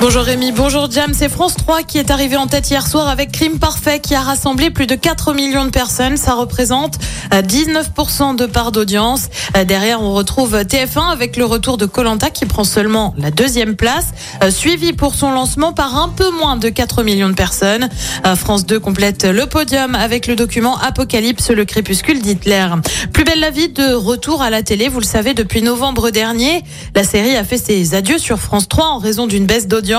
Bonjour 0.00 0.22
Rémi, 0.22 0.50
bonjour 0.50 0.90
Jam, 0.90 1.12
c'est 1.12 1.28
France 1.28 1.56
3 1.56 1.82
qui 1.82 1.98
est 1.98 2.10
arrivé 2.10 2.34
en 2.34 2.46
tête 2.46 2.70
hier 2.70 2.86
soir 2.86 3.06
avec 3.06 3.32
Crime 3.32 3.58
Parfait 3.58 4.00
qui 4.00 4.14
a 4.14 4.20
rassemblé 4.22 4.70
plus 4.70 4.86
de 4.86 4.94
4 4.94 5.34
millions 5.34 5.66
de 5.66 5.70
personnes. 5.70 6.16
Ça 6.16 6.32
représente 6.32 6.94
euh, 7.34 7.42
19% 7.42 8.34
de 8.34 8.46
part 8.46 8.72
d'audience. 8.72 9.28
Euh, 9.58 9.64
Derrière, 9.64 10.00
on 10.00 10.14
retrouve 10.14 10.56
TF1 10.56 11.12
avec 11.12 11.36
le 11.36 11.44
retour 11.44 11.76
de 11.76 11.84
Colanta 11.84 12.30
qui 12.30 12.46
prend 12.46 12.64
seulement 12.64 13.14
la 13.18 13.30
deuxième 13.30 13.76
place, 13.76 14.06
euh, 14.42 14.50
suivi 14.50 14.94
pour 14.94 15.14
son 15.14 15.32
lancement 15.32 15.74
par 15.74 15.94
un 15.98 16.08
peu 16.08 16.30
moins 16.30 16.56
de 16.56 16.70
4 16.70 17.02
millions 17.02 17.28
de 17.28 17.34
personnes. 17.34 17.90
Euh, 18.24 18.36
France 18.36 18.64
2 18.64 18.80
complète 18.80 19.26
le 19.26 19.44
podium 19.44 19.94
avec 19.94 20.26
le 20.26 20.34
document 20.34 20.78
Apocalypse, 20.78 21.50
le 21.50 21.66
crépuscule 21.66 22.22
d'Hitler. 22.22 22.68
Plus 23.12 23.24
belle 23.24 23.40
la 23.40 23.50
vie 23.50 23.68
de 23.68 23.92
retour 23.92 24.40
à 24.40 24.48
la 24.48 24.62
télé, 24.62 24.88
vous 24.88 25.00
le 25.00 25.04
savez, 25.04 25.34
depuis 25.34 25.60
novembre 25.60 26.08
dernier. 26.08 26.64
La 26.94 27.04
série 27.04 27.36
a 27.36 27.44
fait 27.44 27.58
ses 27.58 27.94
adieux 27.94 28.18
sur 28.18 28.38
France 28.38 28.66
3 28.66 28.86
en 28.86 28.98
raison 28.98 29.26
d'une 29.26 29.44
baisse 29.44 29.68
d'audience. 29.68 29.89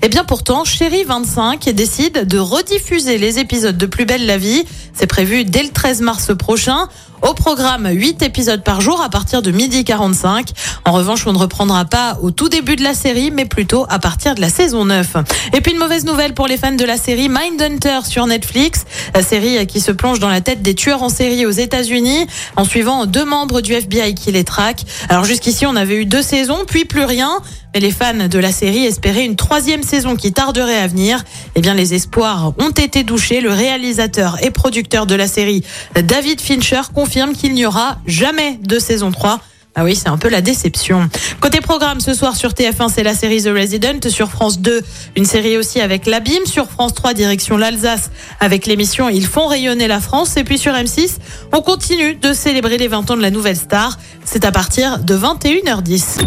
Et 0.00 0.08
bien 0.08 0.24
pourtant, 0.24 0.64
Chérie 0.64 1.04
25 1.04 1.68
décide 1.70 2.26
de 2.26 2.38
rediffuser 2.38 3.18
les 3.18 3.38
épisodes 3.38 3.76
de 3.76 3.84
Plus 3.84 4.06
belle 4.06 4.24
la 4.24 4.38
vie. 4.38 4.64
C'est 4.94 5.06
prévu 5.06 5.44
dès 5.44 5.62
le 5.62 5.68
13 5.68 6.00
mars 6.00 6.34
prochain. 6.34 6.88
Au 7.20 7.34
programme, 7.34 7.86
8 7.86 8.22
épisodes 8.22 8.62
par 8.62 8.80
jour 8.80 9.02
à 9.02 9.10
partir 9.10 9.42
de 9.42 9.50
midi 9.50 9.84
45. 9.84 10.48
En 10.86 10.92
revanche, 10.92 11.26
on 11.26 11.32
ne 11.32 11.38
reprendra 11.38 11.84
pas 11.84 12.16
au 12.22 12.30
tout 12.30 12.48
début 12.48 12.76
de 12.76 12.84
la 12.84 12.94
série, 12.94 13.32
mais 13.32 13.44
plutôt 13.44 13.86
à 13.88 13.98
partir 13.98 14.36
de 14.36 14.40
la 14.40 14.48
saison 14.48 14.84
9. 14.84 15.16
Et 15.52 15.60
puis 15.60 15.72
une 15.72 15.78
mauvaise 15.78 16.04
nouvelle 16.04 16.32
pour 16.32 16.46
les 16.46 16.56
fans 16.56 16.70
de 16.70 16.84
la 16.84 16.96
série 16.96 17.28
Mindhunter 17.28 18.02
sur 18.04 18.24
Netflix. 18.28 18.84
La 19.12 19.24
série 19.24 19.66
qui 19.66 19.80
se 19.80 19.90
plonge 19.90 20.20
dans 20.20 20.28
la 20.28 20.40
tête 20.40 20.62
des 20.62 20.76
tueurs 20.76 21.02
en 21.02 21.08
série 21.08 21.44
aux 21.44 21.50
États-Unis 21.50 22.28
en 22.54 22.64
suivant 22.64 23.04
deux 23.04 23.24
membres 23.24 23.62
du 23.62 23.72
FBI 23.72 24.14
qui 24.14 24.30
les 24.30 24.44
traquent. 24.44 24.84
Alors 25.08 25.24
jusqu'ici, 25.24 25.66
on 25.66 25.74
avait 25.74 25.96
eu 25.96 26.06
deux 26.06 26.22
saisons, 26.22 26.60
puis 26.64 26.84
plus 26.84 27.04
rien. 27.04 27.40
Mais 27.74 27.80
les 27.80 27.90
fans 27.90 28.28
de 28.28 28.38
la 28.38 28.52
série 28.52 28.84
espéraient 28.84 29.24
une 29.24 29.34
troisième 29.34 29.82
saison 29.82 30.14
qui 30.14 30.32
tarderait 30.32 30.78
à 30.78 30.86
venir. 30.86 31.24
Eh 31.56 31.62
bien, 31.62 31.74
les 31.74 31.94
espoirs 31.94 32.52
ont 32.58 32.70
été 32.70 33.02
douchés. 33.02 33.40
Le 33.40 33.50
réalisateur 33.50 34.36
et 34.40 34.52
producteur 34.52 35.06
de 35.06 35.16
la 35.16 35.26
série, 35.26 35.64
David 36.00 36.40
Fincher, 36.40 36.82
confirme 36.94 37.32
qu'il 37.32 37.54
n'y 37.54 37.66
aura 37.66 37.98
jamais 38.06 38.60
de 38.62 38.78
saison 38.78 39.10
3. 39.10 39.40
Ah 39.78 39.84
oui, 39.84 39.94
c'est 39.94 40.08
un 40.08 40.16
peu 40.16 40.30
la 40.30 40.40
déception. 40.40 41.10
Côté 41.38 41.60
programme, 41.60 42.00
ce 42.00 42.14
soir 42.14 42.34
sur 42.34 42.52
TF1, 42.52 42.90
c'est 42.92 43.02
la 43.02 43.14
série 43.14 43.42
The 43.42 43.48
Resident. 43.48 44.08
Sur 44.08 44.30
France 44.30 44.58
2, 44.58 44.80
une 45.16 45.26
série 45.26 45.58
aussi 45.58 45.82
avec 45.82 46.06
l'Abîme. 46.06 46.46
Sur 46.46 46.70
France 46.70 46.94
3, 46.94 47.12
direction 47.12 47.58
l'Alsace, 47.58 48.10
avec 48.40 48.66
l'émission 48.66 49.10
Ils 49.10 49.26
font 49.26 49.46
rayonner 49.46 49.86
la 49.86 50.00
France. 50.00 50.38
Et 50.38 50.44
puis 50.44 50.56
sur 50.56 50.72
M6, 50.72 51.18
on 51.52 51.60
continue 51.60 52.14
de 52.14 52.32
célébrer 52.32 52.78
les 52.78 52.88
20 52.88 53.10
ans 53.10 53.16
de 53.18 53.22
la 53.22 53.30
nouvelle 53.30 53.56
star. 53.56 53.98
C'est 54.24 54.46
à 54.46 54.50
partir 54.50 54.98
de 54.98 55.14
21h10. 55.14 56.24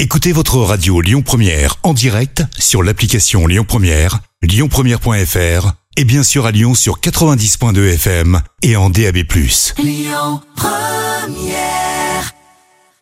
Écoutez 0.00 0.32
votre 0.32 0.56
radio 0.56 1.00
Lyon 1.00 1.22
Première 1.22 1.76
en 1.84 1.94
direct 1.94 2.42
sur 2.58 2.82
l'application 2.82 3.46
Lyon 3.46 3.64
Première, 3.68 4.18
lyonpremière.fr 4.42 5.74
et 5.96 6.04
bien 6.04 6.24
sûr 6.24 6.44
à 6.44 6.50
Lyon 6.50 6.74
sur 6.74 6.98
90.2 6.98 7.94
FM 7.94 8.40
et 8.62 8.74
en 8.74 8.90
DAB+. 8.90 9.18
Lyon 9.78 10.40
Première 10.56 11.89